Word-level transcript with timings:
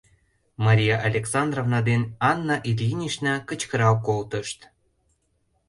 —Мария 0.65 0.95
Александровна 1.07 1.79
ден 1.89 2.01
Анна 2.31 2.55
Ильинична 2.69 3.33
кычкырал 3.47 3.95
колтышт. 4.07 4.59